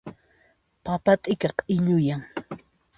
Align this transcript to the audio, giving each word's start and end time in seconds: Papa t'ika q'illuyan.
Papa 0.85 1.11
t'ika 1.21 1.49
q'illuyan. 1.57 2.21